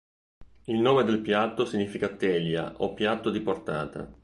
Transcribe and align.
Il 0.63 0.79
nome 0.79 1.03
del 1.03 1.21
piatto 1.21 1.63
significa 1.63 2.07
teglia 2.15 2.73
o 2.77 2.95
piatto 2.95 3.29
di 3.29 3.39
portata. 3.39 4.11